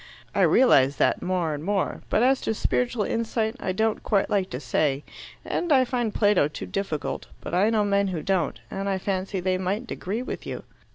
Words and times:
"I 0.33 0.41
realize 0.41 0.95
that 0.95 1.21
more 1.21 1.53
and 1.53 1.63
more. 1.63 2.01
But 2.09 2.23
as 2.23 2.41
to 2.41 2.55
spiritual 2.55 3.03
insight, 3.03 3.55
I 3.59 3.71
don't 3.71 4.01
quite 4.01 4.31
like 4.31 4.49
to 4.49 4.59
say; 4.59 5.03
and 5.45 5.71
I 5.71 5.85
find 5.85 6.11
Plato 6.11 6.47
too 6.47 6.65
difficult, 6.65 7.27
but 7.39 7.53
I 7.53 7.69
know 7.69 7.85
men 7.85 8.07
who 8.07 8.23
don't, 8.23 8.59
and 8.71 8.89
I 8.89 8.97
fancy 8.97 9.39
they 9.39 9.59
mightn't 9.59 9.91
agree 9.91 10.23
with 10.23 10.43
you." 10.47 10.63